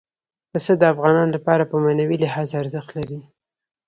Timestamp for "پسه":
0.51-0.71